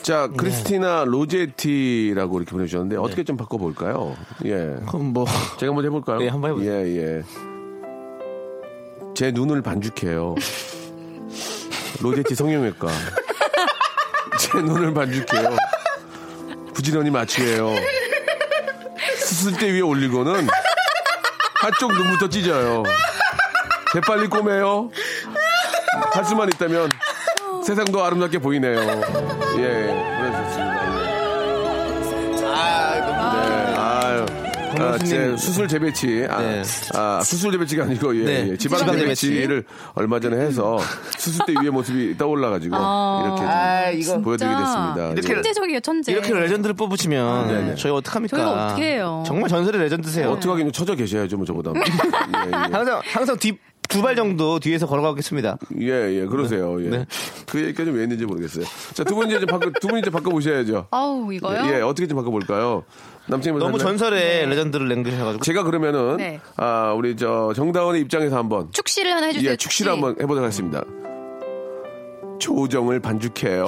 [0.01, 4.13] 자, 크리스티나 로제티라고 이렇게 보내주셨는데 어떻게 좀 바꿔볼까요?
[4.43, 4.75] 예.
[4.89, 5.25] 그럼 뭐,
[5.57, 6.19] 제가 먼저 해볼까요?
[6.19, 6.73] 네, 한번 해보세요.
[6.73, 7.23] 예, 예.
[9.15, 10.35] 제 눈을 반죽해요.
[12.01, 12.89] 로제티 성형외과.
[14.37, 15.55] 제 눈을 반죽해요.
[16.81, 17.75] 부지런히 마취해요.
[19.19, 20.47] 수술대 위에 올리고는
[21.53, 22.81] 한쪽 눈부터 찢어요.
[23.93, 24.89] 재빨리 꼬매요.
[26.11, 26.91] 할 수만 있다면
[27.63, 28.79] 세상도 아름답게 보이네요.
[29.59, 30.70] 예, 그러셨습니다.
[34.81, 36.61] 아, 제 수술 재배치, 아, 네.
[36.93, 39.63] 아, 수술 재배치가 아니고, 예, 네, 예, 지방 지방 재배치를
[39.93, 40.79] 얼마 전에 해서
[41.17, 45.07] 수술 때 위의 모습이 떠올라가지고, 이렇게 좀 아, 이거 보여드리게 됐습니다.
[45.13, 45.33] 이렇게 예.
[45.35, 46.11] 천재적이에요, 천재.
[46.11, 47.75] 이렇게 레전드를 뽑으시면 네네.
[47.75, 48.37] 저희 어떡합니까?
[48.37, 49.23] 저희가 어떻게 해요?
[49.25, 50.29] 정말 전설의 레전드세요.
[50.31, 51.71] 어떻게 하긴 처져 계셔야죠, 뭐, 저보다.
[51.75, 52.51] 예, 예.
[52.71, 55.57] 항상 항상 뒤두발 정도 뒤에서 걸어가겠습니다.
[55.81, 55.87] 예,
[56.21, 56.83] 예, 그러세요.
[56.83, 56.89] 예.
[56.89, 57.05] 네.
[57.47, 58.65] 그 얘기까지 왜 했는지 모르겠어요.
[58.93, 60.87] 자, 두 분 이제 좀 바꿔, 두 분 이제 바꿔보셔야죠.
[60.91, 61.63] 아우, 이거요?
[61.73, 62.83] 예, 어떻게 좀 바꿔볼까요?
[63.27, 66.39] 남친이 너무 전설의 레전드를 남기셔가지고 제가 그러면은, 네.
[66.57, 69.51] 아, 우리 저 정다원의 입장에서 한번, 축시를 하나 해주세요.
[69.51, 70.83] 예, 축시를 한번 해보도록 하겠습니다.
[72.39, 73.67] 조우정을 반죽해요.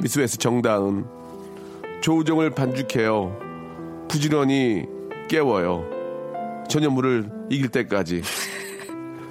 [0.00, 1.04] 미스웨스 정다은.
[2.00, 4.06] 조우정을 반죽해요.
[4.08, 4.86] 부지런히
[5.28, 5.88] 깨워요.
[6.68, 8.22] 전현무를 이길 때까지.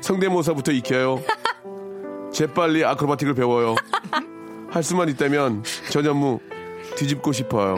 [0.02, 1.22] 성대모사부터 익혀요.
[2.32, 3.76] 재빨리 아크로바틱을 배워요.
[4.70, 6.40] 할 수만 있다면 전현무
[6.96, 7.76] 뒤집고 싶어요.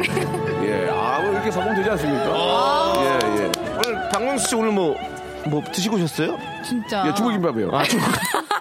[1.45, 2.93] 예, 아, 뭐 이렇게 성공 되지 않습니까?
[2.97, 3.51] 예, 예.
[3.75, 4.95] 오늘 박명수 씨 오늘 뭐
[5.45, 6.37] 뭐 드시고 오셨어요?
[6.65, 7.03] 진짜.
[7.07, 7.69] 예, 중국김밥이요.
[7.75, 7.83] 아,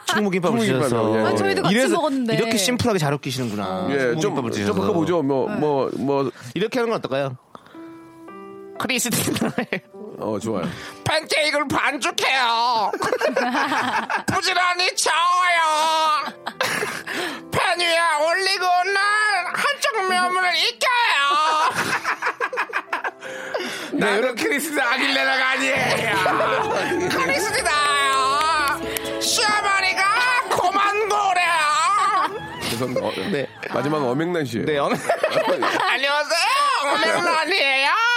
[0.06, 0.82] 충무김밥을 충무김밥이요.
[0.82, 1.26] 드셔서 예, 예.
[1.26, 2.34] 아, 저희도 같이 이래서 먹었는데.
[2.34, 3.86] 이렇게 심플하게 잘 웃기시는구나.
[3.90, 4.80] 예, 좀, 충무김밥을 좀 드셔서.
[4.80, 5.22] 바꿔보죠.
[5.22, 7.36] 뭐, 뭐, 뭐, 이렇게 하는 건 어떨까요?
[8.78, 9.66] 크리스티나의
[10.18, 10.64] 어, 좋아요.
[11.04, 12.90] 팬케이크를 반죽해요.
[14.26, 16.32] 부지런히 저어요.
[17.52, 21.11] 팬 위에 올리고 난 한쪽 면을 익혀요.
[24.02, 25.78] 나는 크리스티나 아길레라가 아니에요.
[27.08, 28.80] 크리스티나요.
[29.20, 30.02] 시어머니가
[30.50, 31.52] 고만고래요.
[32.68, 33.46] 죄송, 어, 네.
[33.72, 34.94] 마지막은 어맹란 씨예요 네, 어느...
[35.92, 36.42] 안녕하세요.
[36.84, 38.11] 어맹란이에요.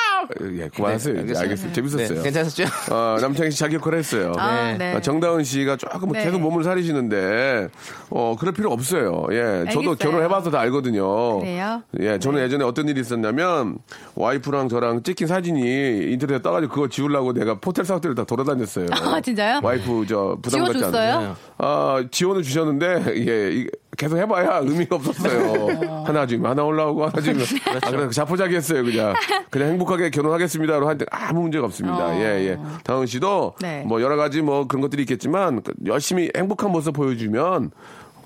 [0.58, 1.14] 예, 그만하세요.
[1.26, 1.74] 네, 알겠습니다.
[1.74, 2.08] 재밌었어요.
[2.18, 2.64] 네, 괜찮았죠?
[2.92, 4.34] 어, 남창희 씨 자기 역할 했어요.
[4.38, 4.94] 아, 네.
[4.96, 6.24] 아, 정다은 씨가 조금 네.
[6.24, 7.68] 계속 몸을 사리시는데,
[8.10, 9.26] 어, 그럴 필요 없어요.
[9.32, 9.96] 예, 저도 알겠어요.
[9.96, 11.40] 결혼해봐서 다 알거든요.
[11.40, 11.82] 그래요?
[12.00, 13.78] 예, 저는 예전에 어떤 일이 있었냐면,
[14.16, 18.88] 와이프랑 저랑 찍힌 사진이 인터넷에 떠가지고 그거 지우려고 내가 포텔 사업들을 다 돌아다녔어요.
[18.92, 19.60] 아, 진짜요?
[19.64, 20.84] 와이프 저 부담 갖지?
[20.84, 21.36] 않아요.
[21.58, 26.04] 아, 지원을 주셨는데, 예, 이- 계속 해봐야 의미가 없었어요.
[26.06, 27.46] 하나 주면 하나 올라오고 하나 주면.
[27.82, 29.14] 아, 그래, 자포자기 했어요, 그냥.
[29.50, 32.08] 그냥 행복하게 결혼하겠습니다로 하는데 아무 문제가 없습니다.
[32.08, 32.16] 어.
[32.16, 32.60] 예, 예.
[32.84, 33.84] 다은 씨도 네.
[33.88, 37.72] 뭐 여러 가지 뭐 그런 것들이 있겠지만 그 열심히 행복한 모습 보여주면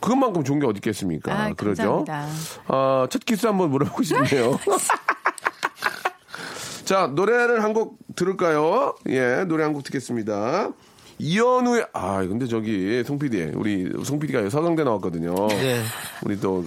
[0.01, 1.31] 그것만큼 좋은 게 어디 있겠습니까?
[1.33, 2.05] 아, 그러죠?
[2.67, 4.57] 아, 첫 키스 한번 물어보고 싶네요.
[6.85, 8.95] 자, 노래를 한 곡 들을까요?
[9.09, 10.69] 예, 노래 한 곡 듣겠습니다.
[11.19, 15.35] 이현우의, 아, 근데 저기, 송 PD, 우리 송 PD가 서강대 나왔거든요.
[15.49, 15.81] 네.
[16.25, 16.63] 우리 또,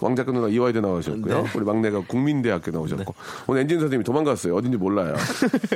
[0.00, 1.42] 왕작가 누나 이화여대 나오셨고요.
[1.42, 1.48] 네.
[1.54, 3.14] 우리 막내가 국민대학교 나오셨고.
[3.46, 4.56] 오늘 엔진 선생님이 도망갔어요.
[4.56, 5.14] 어딘지 몰라요.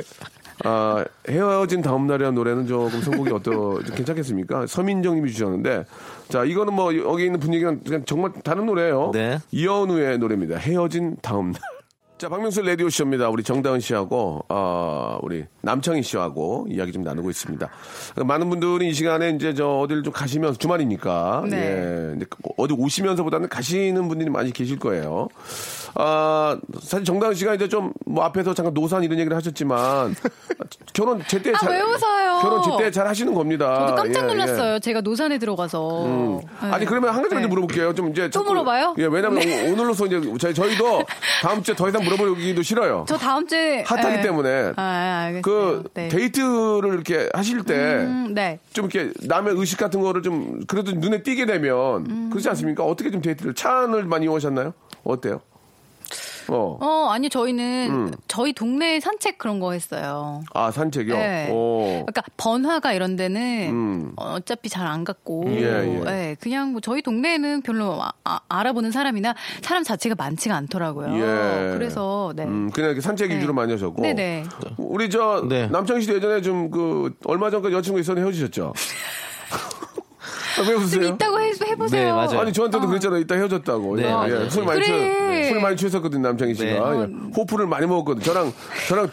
[0.65, 4.67] 아, 헤어진 다음 날이라는 노래는 조금 선곡이 어떠, 괜찮겠습니까?
[4.67, 5.85] 서민정 님이 주셨는데,
[6.27, 9.39] 자, 이거는 뭐, 여기 있는 분위기랑 그냥 정말 다른 노래예요 네.
[9.51, 10.57] 이현우의 노래입니다.
[10.57, 11.61] 헤어진 다음 날.
[12.17, 13.29] 자, 박명수 라디오 쇼입니다.
[13.29, 17.69] 우리 정다은 씨하고 아, 우리 남창희 씨하고 이야기 좀 나누고 있습니다.
[18.25, 21.57] 많은 분들이 이 시간에 이제 저 어디를 좀 가시면서 주말이니까 네.
[21.57, 22.25] 예, 이제
[22.57, 25.27] 어디 오시면서보다는 가시는 분들이 많이 계실 거예요.
[25.93, 30.15] 아, 사실 정다은 씨가 이제 좀 뭐 앞에서 잠깐 노산 이런 얘기를 하셨지만
[30.93, 32.39] 결혼 제때 아, 잘 왜 웃어요?
[32.41, 33.79] 결혼 제때 잘 하시는 겁니다.
[33.85, 34.27] 저도 깜짝 예, 예.
[34.27, 34.79] 놀랐어요.
[34.79, 36.05] 제가 노산에 들어가서.
[36.07, 36.67] 네.
[36.71, 37.55] 아니 그러면 한 가지만 좀 네.
[37.55, 37.93] 물어볼게요.
[37.93, 38.95] 좀 이제 또 물어봐요?
[38.97, 41.03] 예, 왜냐면 오- 오늘로서 이제 저희 저희도
[41.43, 43.05] 다음 주에 더 이상 물어보기도 싫어요.
[43.07, 44.21] 저 다음 주에 하차하기 예.
[44.21, 45.41] 때문에 아, 알겠어요.
[45.41, 46.07] 그 네.
[46.07, 48.59] 데이트를 이렇게 하실 때좀 음, 네.
[48.75, 52.29] 이렇게 남의 의식 같은 거를 좀 그래도 눈에 띄게 되면 음.
[52.29, 52.83] 그렇지 않습니까?
[52.83, 54.73] 어떻게 좀 데이트를 차 안을 많이 이용하셨나요?
[55.03, 55.41] 어때요?
[56.49, 56.77] 어.
[56.81, 58.11] 어, 아니 저희는 음.
[58.27, 60.41] 저희 동네 산책 그런 거 했어요.
[60.53, 61.15] 아 산책이요.
[61.15, 61.49] 네.
[61.51, 62.03] 오.
[62.05, 64.13] 그러니까 번화가 이런 데는 음.
[64.15, 65.99] 어차피 잘 안 갔고, 예, 예.
[66.05, 71.13] 네, 그냥 뭐 저희 동네에는 별로 아- 아- 알아보는 사람이나 사람 자체가 많지가 않더라고요.
[71.15, 71.73] 예.
[71.73, 72.43] 그래서 네.
[72.45, 73.35] 음, 그냥 이렇게 산책 네.
[73.37, 74.01] 위주로 많이 하셨고.
[74.01, 74.45] 네네.
[74.77, 75.67] 우리 저 네.
[75.67, 78.73] 남창희 씨도 예전에 좀 그 얼마 전까지 여자친구 있었는데 헤어지셨죠?
[80.57, 81.03] 아, 왜좀 웃으세요?
[81.09, 82.05] 있다고 해, 해보세요.
[82.05, 82.39] 네, 맞아요.
[82.39, 83.19] 아니 저한테도 그랬잖아요.
[83.19, 83.95] 이따 헤어졌다고.
[83.95, 84.45] 네, 예, 맞아요.
[84.45, 85.43] 예, 술 많이 그래.
[85.43, 87.01] 취, 술 많이 취했었거든 요 남창희 씨가 네.
[87.01, 87.07] 예.
[87.37, 88.21] 호프를 많이 먹었거든.
[88.23, 88.51] 저랑
[88.87, 89.09] 저랑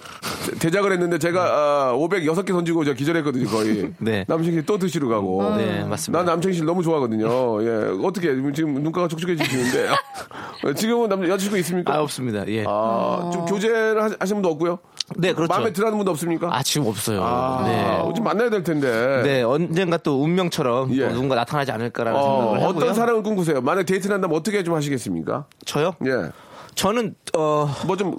[0.61, 3.93] 대작을 했는데 제가 아, 506개 던지고 저 기절했거든요 거의.
[3.99, 4.25] 네.
[4.29, 5.55] 남창희 씨 또 드시러 가고.
[5.57, 6.19] 네, 맞습니다.
[6.21, 7.63] 난 남창희 씨를 너무 좋아하거든요.
[7.65, 9.89] 예, 어떻게 지금 눈가가 촉촉해지시는데
[10.77, 11.95] 지금은 남 여자친구 있습니까?
[11.95, 12.47] 아, 없습니다.
[12.49, 12.65] 예.
[12.67, 13.27] 어.
[13.27, 14.79] 아, 좀 교제를 하- 하시는 분도 없고요.
[15.17, 15.53] 네, 그렇죠.
[15.53, 16.49] 마음에 들어하는 분도 없습니까?
[16.55, 17.23] 아, 지금 없어요.
[17.23, 18.13] 아, 네.
[18.15, 19.23] 좀 만나야 될 텐데.
[19.23, 21.09] 네, 언젠가 또 운명처럼 예.
[21.09, 22.69] 또 누군가 나타나지 않을까라는 어, 생각을 하고요.
[22.69, 23.61] 어떤 사랑을 꿈꾸세요?
[23.61, 25.47] 만약 데이트를 한다면 어떻게 좀 하시겠습니까?
[25.65, 25.95] 저요?
[26.07, 26.31] 예.
[26.75, 28.19] 저는 어 뭐 좀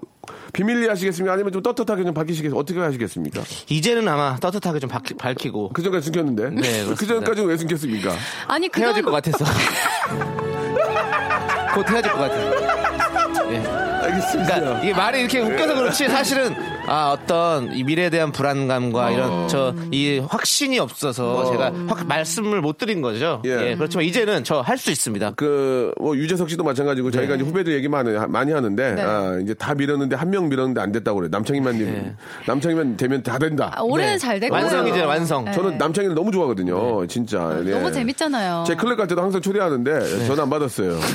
[0.54, 1.34] 비밀리 하시겠습니까?
[1.34, 2.58] 아니면 좀 떳떳하게 좀 밝히시겠습니까?
[2.58, 3.42] 어떻게 하시겠습니까?
[3.70, 6.50] 이제는 아마 따뜻하게 좀 밝히, 밝히고 그 전까지 숨겼는데.
[6.52, 6.86] 네.
[6.96, 8.14] 그 전까지는 왜 숨겼습니까?
[8.48, 9.44] 아니 그 헤어질 것 같아서.
[11.76, 13.52] 곧 헤어질 것 같아요.
[13.52, 13.85] 예.
[14.06, 14.56] 알겠습니다.
[14.60, 16.56] 그러니까 이게 말이 이렇게 웃겨서 그렇지 사실은
[16.88, 22.78] 아 어떤 이 미래에 대한 불안감과 이런 저 이 확신이 없어서 제가 확 말씀을 못
[22.78, 23.42] 드린 거죠.
[23.46, 23.72] 예.
[23.72, 23.76] 예.
[23.76, 25.32] 그렇지만 이제는 저 할 수 있습니다.
[25.36, 27.18] 그, 뭐, 유재석 씨도 마찬가지고 네.
[27.20, 29.02] 저희가 이제 후배들 얘기 많이, 많이 하는데, 네.
[29.02, 31.30] 아, 이제 다 밀었는데 한 명 밀었는데 안 됐다고 그래요.
[31.32, 31.86] 남창희만 님.
[31.86, 32.16] 네.
[32.46, 33.72] 남창희만 되면 다 된다.
[33.76, 34.18] 아, 올해는 네.
[34.18, 34.60] 잘 되고요.
[34.60, 35.46] 완성이죠, 완성.
[35.46, 35.52] 네.
[35.54, 37.08] 저는 남창희를 너무 좋아하거든요.
[37.08, 37.58] 진짜.
[37.66, 37.72] 예.
[37.72, 38.66] 너무 재밌잖아요.
[38.68, 40.26] 제 클럽 갈 때도 항상 초대하는데 네.
[40.28, 41.00] 전화 안 받았어요.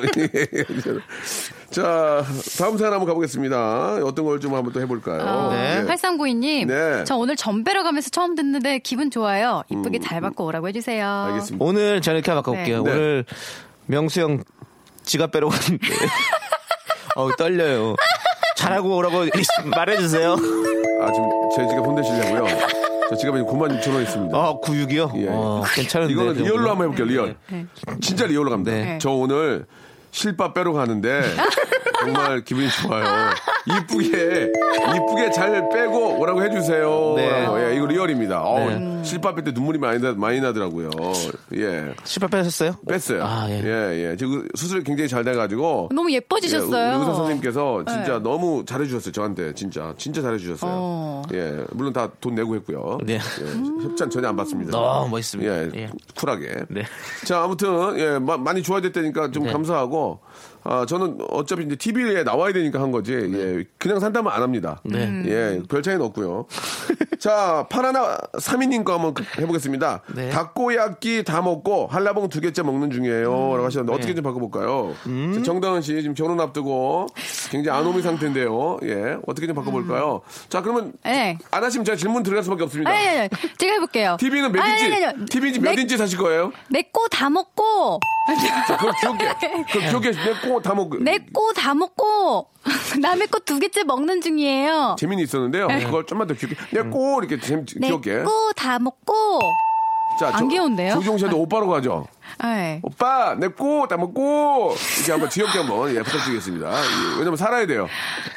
[1.70, 2.24] 자,
[2.58, 4.00] 다음 사연 한번 가보겠습니다.
[4.04, 5.50] 어떤 걸 좀 한번 또 해볼까요?
[5.50, 5.80] 네.
[5.82, 5.84] 예.
[5.86, 7.04] 8392님, 네.
[7.04, 9.62] 저 오늘 전배러 가면서 처음 듣는데 기분 좋아요.
[9.70, 11.04] 이쁘게 잘 받고 오라고 해주세요.
[11.06, 11.32] 음.
[11.32, 11.64] 알겠습니다.
[11.64, 12.82] 오늘 저는 이렇게 바꿔볼게요.
[12.82, 12.90] 네.
[12.90, 13.24] 오늘
[13.86, 14.42] 명수 형
[15.04, 15.86] 지갑 빼러 갔는데
[17.16, 17.94] 어우 떨려요.
[18.56, 19.26] 잘하고 오라고
[19.76, 20.32] 말해주세요.
[20.32, 22.46] 아, 지금 제 지갑 손대시려고요?
[23.10, 24.36] 저 지갑에 9만 6천 원 있습니다.
[24.36, 25.16] 아 96이요?
[25.22, 25.26] 예.
[25.30, 26.12] 어, 괜찮은데.
[26.12, 26.70] 이거는 그 real로?
[26.70, 27.36] 한번 해볼게요, real.
[28.00, 28.70] 진짜 real로 갑니다.
[28.72, 28.98] 네.
[29.00, 29.66] 저 오늘
[30.10, 31.22] 실밥 빼러 가는데
[32.04, 33.30] 정말 기분이 좋아요.
[33.66, 34.50] 이쁘게,
[34.96, 37.12] 이쁘게 잘 빼고 오라고 해주세요.
[37.16, 37.42] 네.
[37.42, 37.60] 라고.
[37.62, 38.42] 예, 이거 real입니다.
[38.42, 39.04] 어, 네.
[39.04, 40.90] 실밥 뺄때 눈물이 많이, 나, 많이 나더라고요.
[41.56, 41.94] 예.
[42.04, 42.76] 실밥 빼셨어요?
[42.88, 43.22] 뺐어요.
[43.24, 43.62] 아, 예.
[43.64, 44.16] 예, 예.
[44.16, 45.90] 지금 수술이 굉장히 잘 돼가지고.
[45.94, 46.92] 너무 예뻐지셨어요.
[46.94, 48.18] 예, 의사 선생님께서 진짜 네.
[48.20, 49.12] 너무 잘해주셨어요.
[49.12, 50.70] 저한테 진짜 진짜 잘해주셨어요.
[50.72, 51.22] 어.
[51.34, 52.98] 예, 물론 다 돈 내고 했고요.
[53.04, 53.14] 네.
[53.14, 54.70] 예, 협찬 전혀 안 받습니다.
[54.72, 55.52] 너무 멋있습니다.
[55.52, 55.90] 예, 예.
[56.16, 56.64] 쿨하게.
[56.68, 56.82] 네.
[57.26, 59.52] 자, 아무튼 예, 마- 많이 좋아졌다니까 좀 네.
[59.52, 60.20] 감사하고.
[60.64, 63.12] 아, 저는 어차피 이제 TV에 나와야 되니까 한 거지.
[63.14, 64.80] 예, 그냥 산다면 안 합니다.
[64.84, 65.22] 네.
[65.26, 66.46] 예, 별 차이는 없고요.
[67.18, 70.02] 자, 파라나 3인님 거 한번 해보겠습니다.
[70.14, 70.30] 네.
[70.30, 73.24] 닭꼬야끼 다 먹고 한라봉 두 개째 먹는 중이에요.
[73.30, 74.14] 라고 하셨는데 어떻게 네.
[74.14, 74.94] 좀 바꿔볼까요?
[75.34, 77.06] 자, 정다은 씨 지금 결혼 앞두고
[77.50, 78.78] 굉장히 안오미 상태인데요.
[78.84, 80.22] 예, 어떻게 좀 바꿔볼까요?
[80.48, 81.38] 자, 그러면 네.
[81.50, 82.90] 안 하시면 제가 질문 드릴 수밖에 없습니다.
[82.90, 84.16] 아니, 아니, 아니, 제가 해볼게요.
[84.18, 84.84] TV는 몇 아니, 인치?
[84.94, 85.24] 아니, 아니.
[85.26, 86.52] TV인지 몇 내- 인치 사실 거예요?
[86.70, 88.08] 내 거 다 먹고, 자,
[88.66, 89.64] 그걸 기억해.
[89.72, 90.24] 그걸 기억해.
[90.24, 90.96] 내꼬 다 먹고.
[90.98, 92.48] 내거다 먹고,
[93.00, 94.96] 남의 거두 개째 먹는 중이에요.
[94.98, 95.68] 재미는 있었는데요.
[95.68, 96.54] 그걸 좀만 더 기억해.
[96.72, 98.24] 내꼬 이렇게 재내 기억해.
[98.24, 99.40] 거다 먹고,
[100.18, 100.94] 자, 안 귀여운데요?
[100.94, 102.06] 조종 씨한테 오빠로 가죠.
[102.42, 102.80] 네.
[102.82, 106.70] 오빠, 내꼬 다 먹고 이렇게 한번 귀엽게 한번 예, 부탁드리겠습니다.
[106.70, 107.86] 예, 왜냐면 살아야 돼요.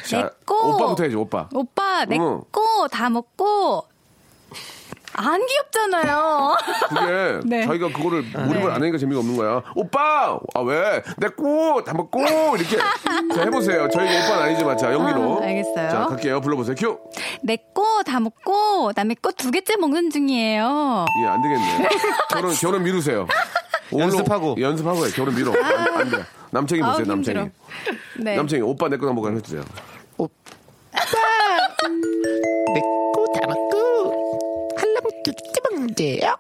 [0.08, 0.56] 자, 내 거.
[0.56, 1.50] 오빠부터 해야죠, 오빠.
[1.54, 2.42] 오빠, 내 응.
[2.52, 3.86] 거다 먹고,
[5.16, 6.56] 안 귀엽잖아요.
[6.90, 7.66] 그게 네.
[7.66, 9.62] 자기가 그거를 몰입을 안 하니까 재미가 없는 거야.
[9.76, 11.04] 오빠, 아 왜?
[11.18, 12.22] 내꼬 다 먹고
[12.58, 13.88] 이렇게 자 해보세요.
[13.90, 15.40] 저희가 오빠는 아니지만 자 연기로.
[15.42, 15.90] 아, 알겠어요.
[15.90, 16.42] 자 갈게요.
[16.42, 16.76] 불러보세요.
[16.78, 17.00] 큐.
[17.44, 21.06] 내거다 먹고, 남의 거두 개째 먹는 중이에요.
[21.24, 21.90] 예, 안 되겠네.
[22.30, 23.28] 결혼, 결혼 미루세요.
[23.92, 24.56] 오늘 연습하고.
[24.60, 25.12] 연습하고 해.
[25.12, 25.52] 결혼 미뤄.
[25.52, 26.24] 안, 안 돼.
[26.52, 27.38] 남창이 보세요, 남창이.
[27.40, 27.54] 힘들어.
[28.20, 28.36] 네.
[28.36, 29.64] 남창이 오빠 내 거 한번 해주세요.
[32.74, 33.73] 내거 다 먹고
[35.70, 36.36] 먹는데요.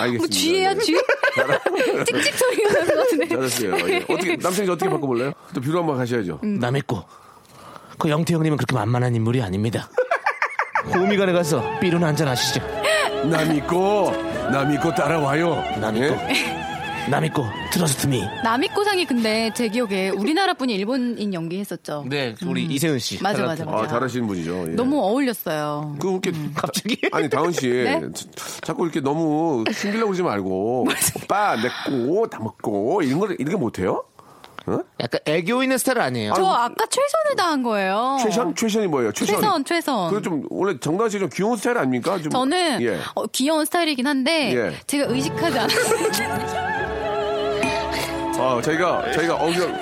[0.00, 0.18] 알겠습니다.
[0.18, 0.78] 뭐 쥐예요, 예.
[0.78, 0.96] 쥐?
[2.06, 3.28] 찍찍 소리가 나는 것 같은데.
[3.28, 3.90] 잘했어요.
[3.90, 3.96] 예.
[4.08, 5.32] 어떻게, 남창이 어떻게 바꿔볼래요?
[5.54, 6.40] 또 비로 한번 가셔야죠.
[6.42, 6.58] 음.
[6.58, 7.06] 남의 거.
[7.98, 9.88] 그 영태 형님은 그렇게 만만한 인물이 아닙니다.
[10.94, 12.60] 호미관에 가서 삐루나 한잔 하시죠.
[13.30, 14.12] 남 있고,
[14.52, 15.54] 남 있고 따라와요.
[15.80, 16.57] 남의 예?
[17.08, 17.16] 거.
[17.16, 17.44] 남의 거.
[17.72, 18.22] 트러스트 미.
[18.44, 22.04] 남이꼬상이 근데 제 기억에 우리나라 분이 일본인 연기했었죠.
[22.08, 23.22] 네, 우리 이세훈 씨.
[23.22, 23.78] 맞아, 맞아, 맞아.
[23.84, 24.66] 아, 잘하시는 분이죠.
[24.68, 24.74] 예.
[24.74, 25.96] 너무 어울렸어요.
[26.00, 26.32] 그, 이렇게.
[26.54, 26.98] 갑자기?
[27.12, 27.68] 아니, 다은 씨.
[27.68, 28.00] 네?
[28.14, 28.26] 자-
[28.62, 30.86] 자꾸 이렇게 너무 숨기려고 그러지 말고.
[31.24, 33.02] 오빠, 내꼬 다 먹고.
[33.02, 34.04] 이런 걸, 이렇게 못해요?
[35.00, 36.34] 약간 애교 있는 스타일 아니에요.
[36.34, 38.18] 저 아 까 최선을 다한 거예요.
[38.22, 38.54] 최션?
[38.54, 39.12] 최션이 뭐예요?
[39.12, 39.36] 최션.
[39.36, 40.10] 최선, 최선.
[40.12, 42.18] 그좀 원래 정다은 씨좀 귀여운 스타일 아닙니까?
[42.18, 42.98] 좀 저는 예.
[43.14, 44.74] 어, 귀여운 스타일이긴 한데 예.
[44.86, 46.68] 제가 의식하지 않았어요.
[48.38, 49.78] 아, 저희가 저희가 어, 그냥,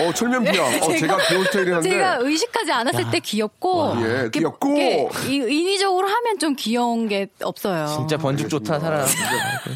[0.00, 0.62] 어 철면피야.
[0.82, 1.90] 어, 제가 귀여운 스타일이 한데.
[1.90, 4.76] 제가 의식하지 않았을 때 귀엽고 예, 이렇게- 귀엽고.
[4.78, 7.86] 이렇게 이- 인위적으로 하면 좀 귀여운 게 없어요.
[7.86, 9.06] 진짜 번죽 좋다 사람.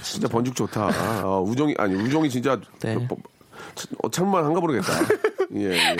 [0.02, 1.22] 진짜 번죽 좋다.
[1.24, 2.94] 어, 우정이 아니 우정이 진짜 네.
[3.90, 4.92] 뭐, 어, 참만 한가 모르겠다.
[5.56, 5.96] 예, 예.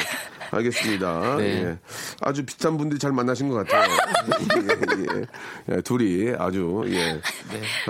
[0.51, 1.37] 알겠습니다.
[1.37, 1.45] 네.
[1.65, 1.79] 예.
[2.21, 3.91] 아주 비슷한 분들이 잘 만나신 것 같아요.
[3.91, 5.21] 예,
[5.71, 5.77] 예.
[5.77, 7.21] 예, 둘이 아주 예.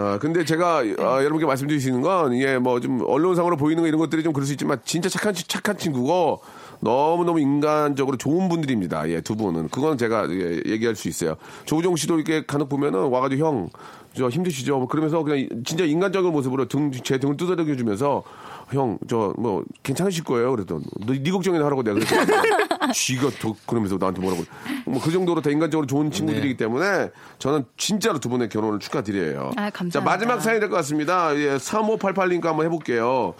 [0.00, 0.82] 아 근데 제가 아,
[1.24, 4.46] 여러분께 말씀드릴 수 있는 건 예, 뭐 좀 언론상으로 보이는 거 이런 것들이 좀 그럴
[4.46, 6.40] 수 있지만 진짜 착한 친- 착한 친구고
[6.82, 9.08] 너무 너무 인간적으로 좋은 분들입니다.
[9.08, 11.36] 예, 두 분은 그건 제가 예, 얘기할 수 있어요.
[11.64, 13.70] 조우종 씨도 이렇게 간혹 보면은 와가지고 형.
[14.14, 14.76] 저 힘드시죠?
[14.78, 18.22] 뭐 그러면서 그냥 진짜 인간적인 모습으로 등, 제 등을 두드려 주면서
[18.70, 20.50] 형, 저, 뭐, 괜찮으실 거예요?
[20.50, 22.26] 그랬더니, 너, 네 걱정이나 하라고 내가 그랬더니,
[22.94, 24.44] 쥐가 더, 그러면서 나한테 뭐라고.
[24.86, 29.50] 뭐, 그 정도로 다 인간적으로 좋은 친구들이기 때문에, 저는 진짜로 두 분의 결혼을 축하드려요.
[29.56, 29.98] 아, 감사합니다.
[29.98, 31.34] 자, 마지막 사연이 될 것 같습니다.
[31.36, 33.34] 예, 3588님과 한번 해볼게요.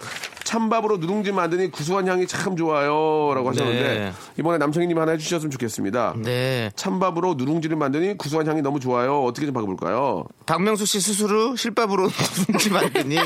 [0.57, 4.13] 찬밥으로 누룽지 만드니 구수한 향이 참 좋아요라고 하셨는데 네.
[4.39, 6.15] 이번에 남창희님 하나 해주셨으면 좋겠습니다.
[6.19, 6.71] 네.
[6.77, 9.23] 찬밥으로 누룽지를 만드니 구수한 향이 너무 좋아요.
[9.25, 10.25] 어떻게 좀 바꿔볼까요?
[10.45, 12.11] 박명수 씨 스스로 실밥으로
[12.49, 13.17] 누룽지 만드니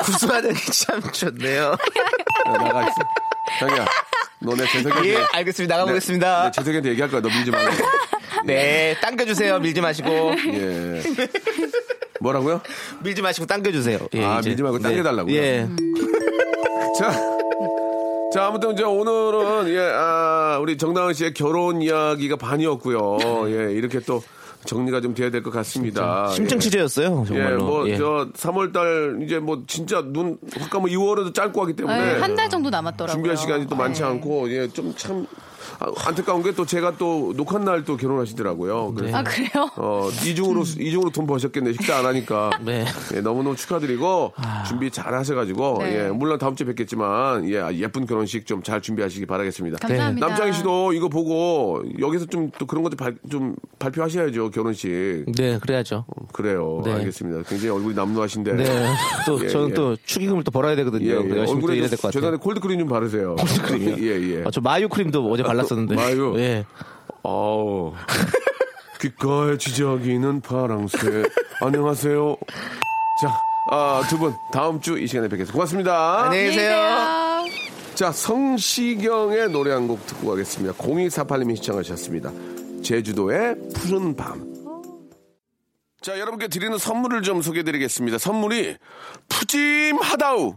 [0.00, 1.62] 구수한 향이 참 좋네요.
[1.70, 2.96] 야, 나가 있어.
[3.58, 3.86] 장이야,
[4.40, 5.74] 너내 재석이한테 예, 알겠습니다.
[5.76, 6.44] 나가보겠습니다.
[6.44, 7.22] 내 재석이한테 얘기할 거야.
[7.22, 7.84] 너 밀지 말고.
[8.44, 9.58] 네, 당겨주세요.
[9.60, 10.08] 밀지 마시고.
[10.48, 11.02] 예.
[12.20, 12.60] 뭐라고요?
[13.02, 13.98] 밀지 마시고 당겨주세요.
[14.14, 14.50] 예, 아, 이제.
[14.50, 14.82] 밀지 말고 네.
[14.82, 15.34] 당겨달라고요?
[15.34, 15.68] 예.
[16.98, 17.10] 자,
[18.32, 23.18] 자 아무튼 이제 오늘은 예, 아, 우리 정다은 씨의 결혼 이야기가 반이었고요.
[23.48, 24.22] 예, 이렇게 또
[24.64, 26.28] 정리가 좀 돼야 될 것 같습니다.
[26.28, 26.60] 심층 예.
[26.60, 27.22] 취재였어요.
[27.24, 27.64] 예, 정말로.
[27.64, 27.96] 뭐, 예.
[27.96, 31.98] 저, 3월달, 이제 뭐, 진짜 눈, 확 가면 2월에도 짧고 하기 때문에.
[32.14, 33.12] 네, 한달 정도 남았더라고요.
[33.12, 34.06] 준비할 시간이 또 많지 네.
[34.08, 35.51] 않고, 예, 좀 참, 아,
[36.04, 38.92] 안타까운 게 또 제가 또 녹한 날 또 결혼하시더라고요.
[38.94, 39.70] 그래서 아 그래요?
[39.76, 41.72] 어, 이중으로, 이중으로 돈 버셨겠네.
[41.72, 42.50] 식사 안 하니까.
[42.62, 42.84] 네.
[43.14, 44.32] 예, 너무너무 축하드리고,
[44.68, 45.96] 준비 잘 하셔가지고, 네.
[46.04, 49.78] 예, 물론 다음 주에 뵙겠지만, 예, 예쁜 결혼식 좀 잘 준비하시기 바라겠습니다.
[49.78, 50.26] 감사합니다.
[50.28, 55.24] 남창희 씨도 이거 보고, 여기서 좀 또 그런 것도 발, 좀 발표하셔야죠, 결혼식.
[55.36, 56.04] 네, 그래야죠.
[56.32, 56.82] 그래요.
[56.84, 56.92] 네.
[56.92, 57.48] 알겠습니다.
[57.48, 58.52] 굉장히 얼굴이 남루하신데.
[58.52, 58.64] 네.
[59.26, 59.74] 또 예, 저는 예.
[59.74, 61.04] 또 축의금을 또 벌어야 되거든요.
[61.06, 61.14] 예, 예.
[61.14, 62.12] 열심히 또 얼굴에 일해야 될 것 같아요.
[62.12, 63.36] 죄송한데 콜드크림 좀 바르세요.
[63.36, 63.96] 콜드크림이요?
[64.06, 64.44] 예, 예.
[64.44, 65.94] 아, 저 마유 크림도 어제 발랐었는데.
[65.94, 66.34] 마유?
[66.40, 66.64] 예.
[67.22, 67.94] 어우.
[69.00, 71.24] 귓가에 지저귀는 파랑새.
[71.60, 72.36] 안녕하세요.
[73.20, 75.52] 자, 아, 두 분, 다음 주 이 시간에 뵙겠습니다.
[75.52, 76.22] 고맙습니다.
[76.24, 77.44] 안녕히 계세요.
[77.94, 80.74] 자, 성시경의 노래 한 곡 듣고 가겠습니다.
[80.78, 82.32] 0248님이 시청하셨습니다.
[82.82, 84.50] 제주도의 푸른 밤.
[86.00, 88.18] 자, 여러분께 드리는 선물을 좀 소개해 드리겠습니다.
[88.18, 88.76] 선물이
[89.28, 90.56] 푸짐하다우.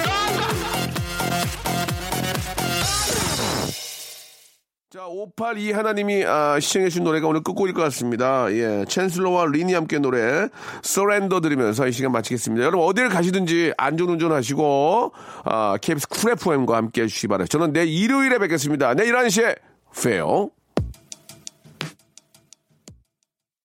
[4.93, 8.51] 자, 582 하나님이 아, 시청해주신 노래가 오늘 끝곡일 것 같습니다.
[8.51, 10.49] 예, 챈슬러와 리니 함께 노래
[10.81, 12.65] 서렌더 들으면서 이 시간 마치겠습니다.
[12.65, 15.13] 여러분 어딜 가시든지 안전운전 하시고
[15.45, 17.49] 아, KBS 쿨 FM과 함께 해주시기 바랍니다.
[17.57, 18.93] 저는 내일 일요일에 뵙겠습니다.
[18.95, 19.59] 내일 1시에
[19.95, 20.49] 봬요.